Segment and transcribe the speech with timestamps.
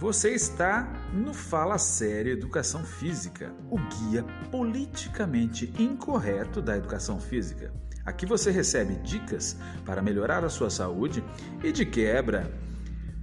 [0.00, 7.70] Você está no Fala Sério Educação Física, o guia politicamente incorreto da educação física.
[8.06, 11.22] Aqui você recebe dicas para melhorar a sua saúde
[11.62, 12.50] e, de quebra,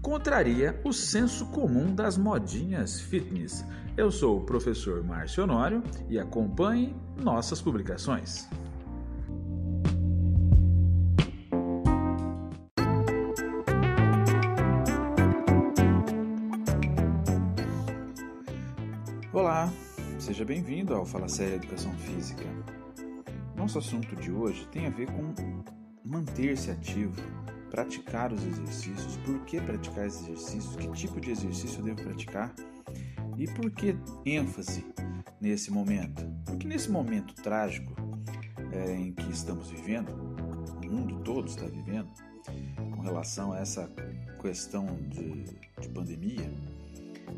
[0.04, 3.66] contraria o senso comum das modinhas fitness.
[3.98, 8.48] Eu sou o professor Márcio Honório e acompanhe nossas publicações.
[20.38, 22.44] Seja bem-vindo ao Fala Sério Educação Física.
[23.56, 25.34] Nosso assunto de hoje tem a ver com
[26.06, 27.20] manter-se ativo,
[27.72, 32.54] praticar os exercícios, por que praticar esses exercícios, que tipo de exercício eu devo praticar
[33.36, 33.98] e por que
[34.28, 34.86] ênfase
[35.42, 36.24] nesse momento.
[36.46, 37.96] Porque nesse momento trágico
[38.72, 40.12] é, em que estamos vivendo,
[40.86, 42.12] o mundo todo está vivendo,
[42.96, 43.92] com relação a essa
[44.40, 45.46] questão de,
[45.82, 46.54] de pandemia,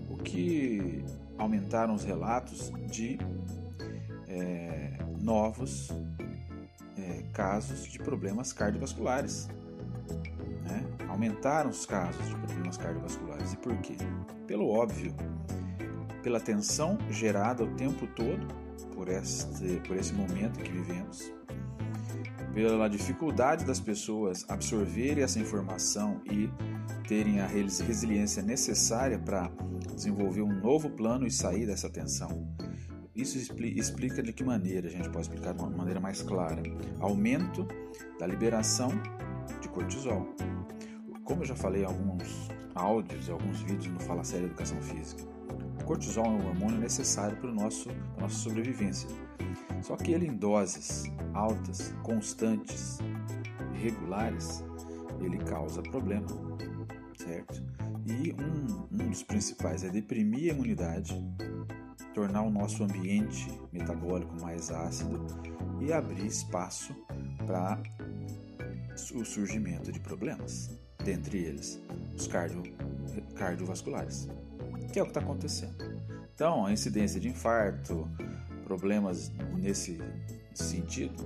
[0.10, 1.02] o que
[1.40, 3.18] aumentaram os relatos de
[4.28, 5.90] é, novos
[6.98, 9.48] é, casos de problemas cardiovasculares.
[10.64, 10.84] Né?
[11.08, 13.54] Aumentaram os casos de problemas cardiovasculares.
[13.54, 13.96] E por quê?
[14.46, 15.16] Pelo óbvio,
[16.22, 18.46] pela tensão gerada o tempo todo
[18.94, 21.34] por, este, por esse momento que vivemos,
[22.54, 26.50] pela dificuldade das pessoas absorverem essa informação e
[27.08, 29.50] terem a resiliência necessária para
[30.00, 32.48] desenvolver um novo plano e sair dessa tensão.
[33.14, 36.64] Isso explica de que maneira, a gente pode explicar de uma maneira mais clara.
[37.02, 37.68] Aumento
[38.18, 38.90] da liberação
[39.62, 40.26] de cortisol.
[41.26, 45.24] Como eu já falei em alguns áudios e alguns vídeos no Fala Sério Educação Física,
[45.82, 49.10] o cortisol é um hormônio necessário para, o nosso, para a nossa sobrevivência.
[49.82, 53.00] Só que ele em doses altas, constantes,
[53.74, 54.64] regulares,
[55.20, 56.28] ele causa problema,
[57.24, 57.62] certo?
[58.06, 61.14] E um, um dos principais é deprimir a imunidade,
[62.14, 65.26] tornar o nosso ambiente metabólico mais ácido
[65.82, 66.96] e abrir espaço
[67.46, 67.82] para
[69.14, 70.70] o surgimento de problemas,
[71.04, 71.80] dentre eles
[72.16, 72.64] os cardio,
[73.36, 74.28] cardiovasculares,
[74.92, 75.76] que é o que está acontecendo.
[76.34, 78.10] Então, a incidência de infarto,
[78.64, 80.00] problemas nesse
[80.54, 81.24] sentido,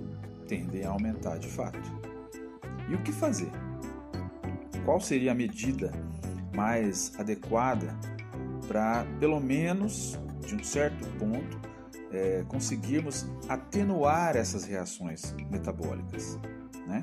[0.47, 1.79] tendem a aumentar de fato.
[2.89, 3.51] E o que fazer?
[4.85, 5.91] Qual seria a medida
[6.53, 7.97] mais adequada
[8.67, 11.59] para, pelo menos de um certo ponto,
[12.11, 16.39] é, conseguirmos atenuar essas reações metabólicas,
[16.87, 17.01] né?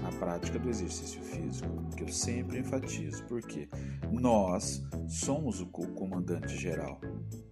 [0.00, 3.68] Na prática do exercício físico, que eu sempre enfatizo, porque
[4.10, 7.00] nós somos o comandante geral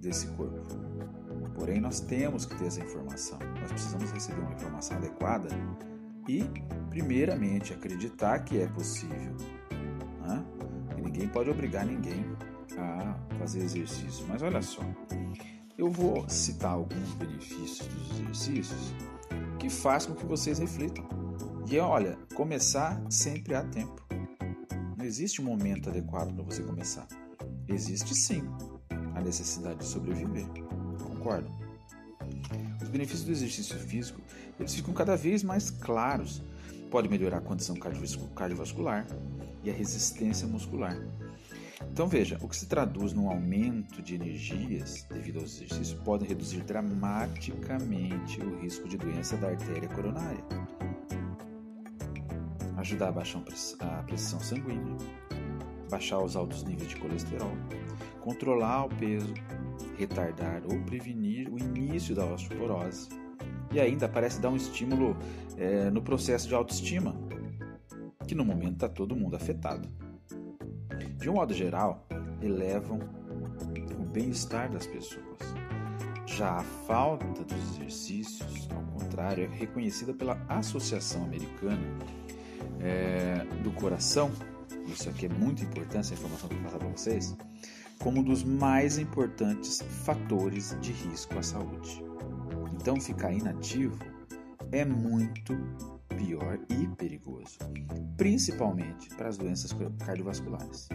[0.01, 0.67] desse corpo.
[1.55, 3.39] Porém, nós temos que ter essa informação.
[3.61, 5.49] Nós precisamos receber uma informação adequada
[6.31, 6.45] e,
[6.89, 9.37] primeiramente, acreditar que é possível.
[10.21, 10.45] Né?
[11.03, 12.25] Ninguém pode obrigar ninguém
[12.79, 14.25] a fazer exercício.
[14.29, 14.83] Mas olha só,
[15.77, 18.95] eu vou citar alguns benefícios dos exercícios
[19.59, 21.05] que faz com que vocês reflitam.
[21.69, 24.01] E olha, começar sempre há tempo.
[24.97, 27.09] Não existe um momento adequado para você começar.
[27.69, 28.43] Existe sim
[29.17, 30.47] a necessidade de sobreviver.
[31.03, 31.59] Concordam?
[32.81, 34.21] Os benefícios do exercício físico
[34.61, 36.41] eles ficam cada vez mais claros.
[36.91, 39.07] Pode melhorar a condição cardiovascular,
[39.63, 40.97] e a resistência muscular.
[41.93, 46.63] Então veja, o que se traduz num aumento de energias devido aos exercícios pode reduzir
[46.63, 50.45] dramaticamente o risco de doença da artéria coronária,
[52.77, 53.43] ajudar a baixar
[53.81, 54.97] a pressão sanguínea,
[55.91, 57.53] baixar os altos níveis de colesterol,
[58.21, 59.33] controlar o peso,
[59.97, 63.09] retardar ou prevenir o início da osteoporose
[63.73, 65.17] e ainda parece dar um estímulo
[65.57, 67.15] é, no processo de autoestima,
[68.27, 69.89] que no momento está todo mundo afetado.
[71.19, 72.07] De um modo geral,
[72.43, 72.99] elevam
[73.99, 75.39] o bem-estar das pessoas.
[76.27, 81.83] Já a falta dos exercícios, ao contrário, é reconhecida pela Associação Americana
[82.81, 84.31] é, do Coração,
[84.87, 87.37] isso aqui é muito importante, essa informação que eu vou passar para vocês,
[87.99, 92.10] como um dos mais importantes fatores de risco à saúde.
[92.81, 93.99] Então, ficar inativo
[94.73, 95.55] é muito
[96.17, 97.59] pior e perigoso,
[98.17, 100.89] principalmente para as doenças cardiovasculares.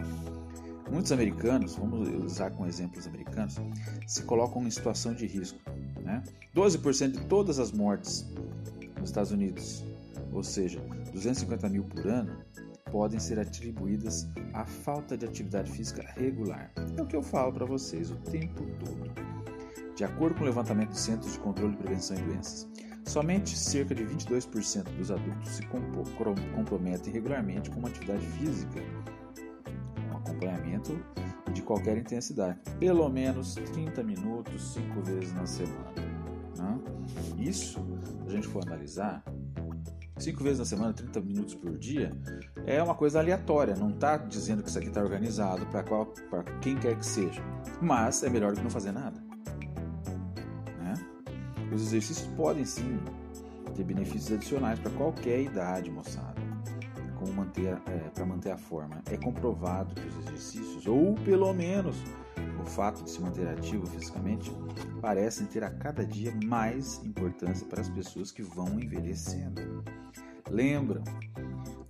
[0.90, 3.54] Muitos americanos, vamos usar com exemplos americanos,
[4.04, 5.60] se colocam em situação de risco.
[6.02, 6.24] Né?
[6.56, 8.26] 12% de todas as mortes
[8.98, 9.84] nos Estados Unidos,
[10.32, 10.80] ou seja,
[11.12, 12.36] 250 mil por ano,
[12.90, 16.72] podem ser atribuídas à falta de atividade física regular.
[16.96, 19.36] É o que eu falo para vocês o tempo todo.
[19.96, 22.68] De acordo com o levantamento dos Centros de Controle e Prevenção de Doenças,
[23.06, 25.62] Somente cerca de 22% dos adultos se
[26.56, 28.80] comprometem regularmente com uma atividade física,
[30.12, 31.00] um acompanhamento
[31.66, 35.92] qualquer intensidade, pelo menos 30 minutos, 5 vezes na semana.
[36.56, 36.78] Né?
[37.36, 37.84] Isso,
[38.24, 39.22] se a gente for analisar,
[40.16, 42.16] 5 vezes na semana, 30 minutos por dia,
[42.64, 46.96] é uma coisa aleatória, não está dizendo que isso aqui está organizado para quem quer
[46.96, 47.42] que seja,
[47.82, 49.25] mas é melhor do que não fazer nada.
[51.76, 52.98] Os exercícios podem sim
[53.74, 56.34] ter benefícios adicionais para qualquer idade, moçada
[57.18, 59.02] como manter é, para manter a forma.
[59.10, 61.96] É comprovado que os exercícios, ou pelo menos
[62.60, 64.50] o fato de se manter ativo fisicamente,
[65.02, 69.84] parecem ter a cada dia mais importância para as pessoas que vão envelhecendo.
[70.50, 71.02] Lembram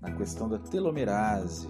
[0.00, 1.68] na questão da telomerase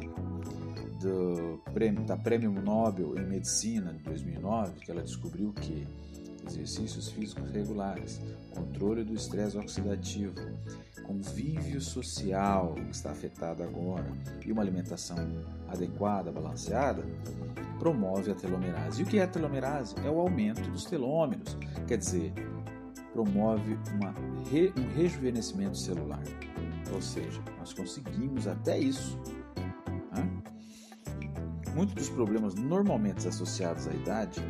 [1.00, 5.86] do prêmio, da Prêmio Nobel em Medicina de 2009, que ela descobriu que
[6.46, 8.20] exercícios físicos regulares,
[8.54, 10.34] controle do estresse oxidativo,
[11.04, 14.06] convívio social que está afetado agora
[14.44, 15.16] e uma alimentação
[15.69, 17.04] adequada, balanceada,
[17.78, 19.00] promove a telomerase.
[19.00, 19.94] E o que é a telomerase?
[20.04, 21.56] É o aumento dos telômeros,
[21.87, 22.32] quer dizer,
[23.12, 26.22] promove uma, um rejuvenescimento celular.
[26.93, 29.19] Ou seja, nós conseguimos até isso.
[31.75, 34.40] Muitos dos problemas normalmente associados à idade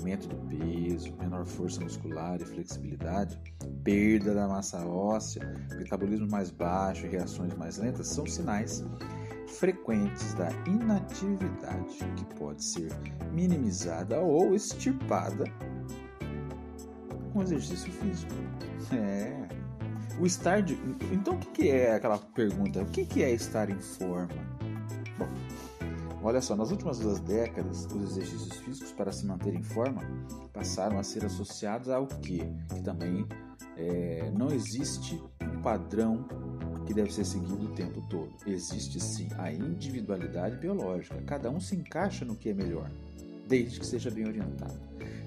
[0.00, 3.38] aumento do peso, menor força muscular e flexibilidade,
[3.84, 5.42] perda da massa óssea,
[5.76, 8.82] metabolismo mais baixo e reações mais lentas são sinais
[9.46, 12.90] frequentes da inatividade que pode ser
[13.32, 15.44] minimizada ou extirpada
[17.32, 18.32] com exercício físico.
[18.92, 19.48] É.
[20.18, 20.78] O estar de...
[21.12, 22.82] Então o que é aquela pergunta?
[22.82, 24.50] O que é estar em forma?
[26.22, 30.02] Olha só, nas últimas duas décadas, os exercícios físicos para se manter em forma
[30.52, 32.40] passaram a ser associados ao que?
[32.74, 33.26] Que também
[33.76, 36.28] é, não existe um padrão
[36.86, 38.30] que deve ser seguido o tempo todo.
[38.46, 41.20] Existe sim a individualidade biológica.
[41.22, 42.90] Cada um se encaixa no que é melhor,
[43.48, 44.78] desde que seja bem orientado.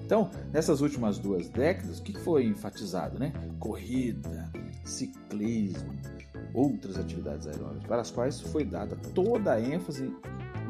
[0.04, 3.18] Então, nessas últimas duas décadas, o que foi enfatizado?
[3.18, 3.32] Né?
[3.58, 4.52] Corrida,
[4.84, 5.94] ciclismo,
[6.52, 10.12] outras atividades aeróbicas, para as quais foi dada toda a ênfase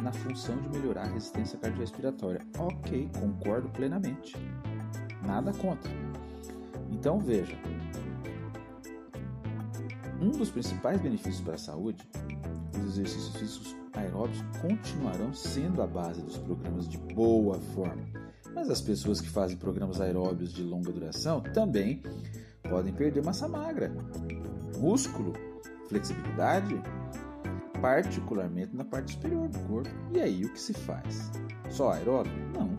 [0.04, 2.42] na função de melhorar a resistência cardiorrespiratória.
[2.58, 4.36] Ok, concordo plenamente.
[5.26, 5.90] Nada contra.
[6.90, 7.56] Então veja,
[10.20, 12.06] um dos principais benefícios para a saúde,
[12.78, 18.02] os exercícios físicos aeróbicos continuarão sendo a base dos programas de boa forma.
[18.54, 22.02] Mas as pessoas que fazem programas aeróbicos de longa duração também
[22.68, 23.90] podem perder massa magra,
[24.78, 25.32] músculo,
[25.88, 26.80] flexibilidade
[27.80, 29.90] particularmente na parte superior do corpo.
[30.12, 31.30] E aí, o que se faz?
[31.70, 32.36] Só aeróbico?
[32.54, 32.78] Não.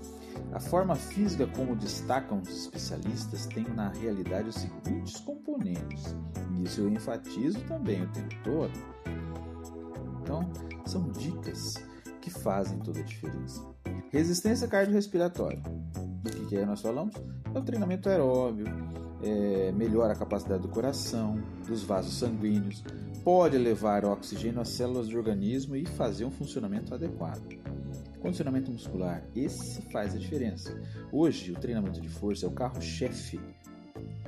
[0.54, 6.16] A forma física, como destacam os especialistas, tem na realidade os seguintes componentes.
[6.52, 8.72] E isso eu enfatizo também o tempo todo.
[10.22, 10.50] Então,
[10.86, 11.76] são dicas
[12.22, 13.62] que fazem toda a diferença.
[14.12, 15.62] Resistência cardiorrespiratória.
[16.26, 17.16] O que é nós falamos?
[17.54, 18.66] É o treinamento aeróbio,
[19.22, 22.84] é, melhora a capacidade do coração, dos vasos sanguíneos,
[23.24, 27.48] pode levar oxigênio às células do organismo e fazer um funcionamento adequado.
[28.20, 30.80] Condicionamento muscular, esse faz a diferença.
[31.12, 33.40] Hoje, o treinamento de força é o carro-chefe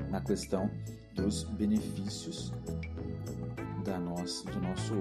[0.10, 0.70] na questão
[1.16, 2.54] dos benefícios
[3.84, 4.94] da nossa, do nosso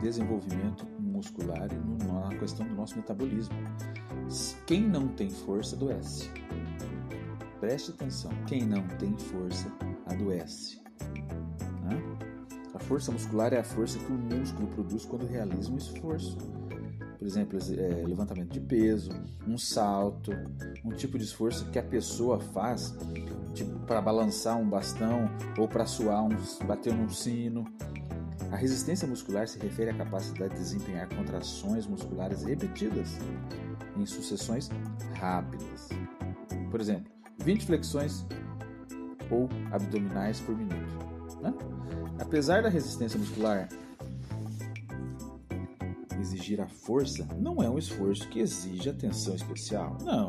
[0.00, 3.56] desenvolvimento muscular e na questão do nosso metabolismo.
[4.66, 6.30] Quem não tem força adoece.
[7.60, 9.70] Preste atenção, quem não tem força
[10.06, 10.80] adoece.
[11.82, 12.20] Né?
[12.90, 16.36] força muscular é a força que o músculo produz quando realiza um esforço.
[17.18, 19.10] Por exemplo, é, levantamento de peso,
[19.46, 20.32] um salto,
[20.84, 22.96] um tipo de esforço que a pessoa faz
[23.54, 26.30] tipo, para balançar um bastão ou para suar, um,
[26.66, 27.64] bater num sino.
[28.50, 33.18] A resistência muscular se refere à capacidade de desempenhar contrações musculares repetidas
[33.96, 34.68] em sucessões
[35.14, 35.90] rápidas.
[36.70, 38.24] Por exemplo, 20 flexões
[39.30, 41.06] ou abdominais por minuto.
[41.40, 41.54] Né?
[42.18, 43.68] Apesar da resistência muscular
[46.20, 49.96] exigir a força, não é um esforço que exige atenção especial.
[50.04, 50.28] Não.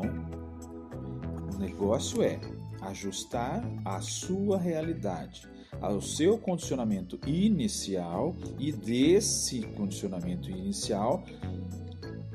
[1.54, 2.40] O negócio é
[2.80, 5.46] ajustar a sua realidade
[5.80, 11.24] ao seu condicionamento inicial e desse condicionamento inicial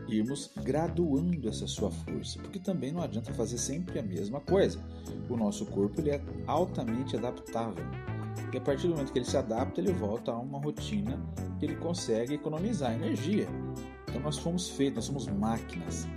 [0.08, 4.80] irmos graduando essa sua força, porque também não adianta fazer sempre a mesma coisa.
[5.30, 7.84] O nosso corpo ele é altamente adaptável.
[8.54, 11.20] E a partir do momento que ele se adapta, ele volta a uma rotina
[11.60, 13.48] que ele consegue economizar energia.
[14.08, 16.08] Então nós fomos feitos, nós somos máquinas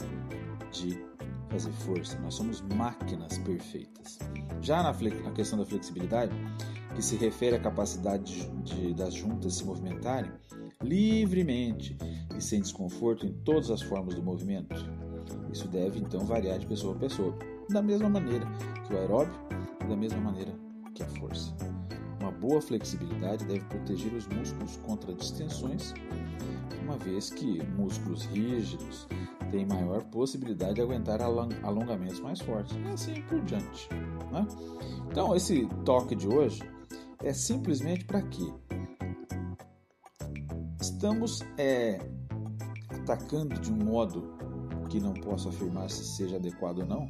[0.70, 1.02] de
[1.48, 4.18] fazer força, nós somos máquinas perfeitas.
[4.62, 6.32] Já na, na questão da flexibilidade,
[6.94, 8.24] que se refere à capacidade
[8.62, 10.30] de, de, das juntas se movimentarem
[10.82, 11.96] livremente
[12.40, 14.74] e sem desconforto em todas as formas do movimento.
[15.52, 17.36] Isso deve então variar de pessoa a pessoa,
[17.68, 18.46] da mesma maneira
[18.86, 19.34] que o aeróbio
[19.84, 20.50] e da mesma maneira
[20.94, 21.54] que a força.
[22.18, 25.92] Uma boa flexibilidade deve proteger os músculos contra distensões,
[26.82, 29.06] uma vez que músculos rígidos
[29.50, 33.88] têm maior possibilidade de aguentar alongamentos mais fortes, e assim por diante.
[34.32, 34.46] Né?
[35.10, 36.62] Então, esse toque de hoje
[37.22, 38.50] é simplesmente para quê?
[40.80, 41.98] Estamos é,
[43.00, 44.38] atacando de um modo
[44.88, 47.08] que não posso afirmar se seja adequado ou não,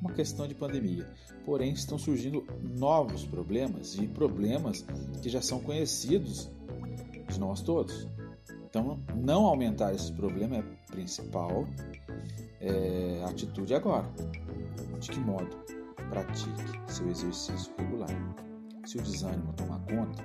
[0.00, 1.06] uma questão de pandemia.
[1.44, 2.44] Porém, estão surgindo
[2.78, 4.84] novos problemas e problemas
[5.22, 6.50] que já são conhecidos
[7.28, 8.08] de nós todos.
[8.64, 11.66] Então, não aumentar esse problema é a principal
[12.60, 14.10] é, atitude agora.
[14.98, 15.56] De que modo?
[16.10, 18.08] Pratique seu exercício regular.
[18.86, 20.24] Se o desânimo tomar conta,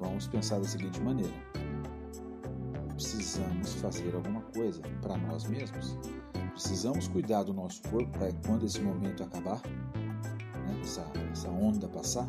[0.00, 1.34] vamos pensar da seguinte maneira:
[3.34, 5.98] precisamos fazer alguma coisa para nós mesmos
[6.52, 12.28] Precisamos cuidar do nosso corpo para quando esse momento acabar, né, essa, essa onda passar,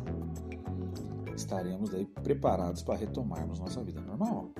[1.36, 4.50] estaremos aí preparados para retomarmos nossa vida normal.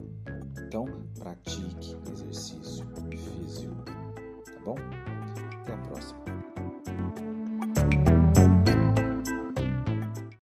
[0.65, 0.87] Então,
[1.19, 4.76] pratique exercício físico, tá bom?